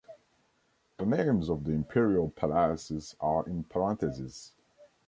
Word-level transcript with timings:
The 0.97 1.05
names 1.05 1.47
of 1.47 1.63
the 1.63 1.73
Imperial 1.73 2.31
palaces 2.31 3.15
are 3.21 3.47
in 3.47 3.63
parentheses. 3.65 4.51